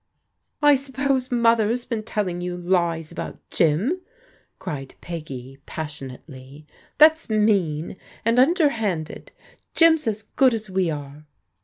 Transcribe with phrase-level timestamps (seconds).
[0.63, 4.01] "I suppose Mother's been telling you lies about Jim,"
[4.57, 6.65] cried Peggy passionately.
[6.97, 9.31] "That's mean, and under handed.
[9.75, 11.27] Jim's as good as we are."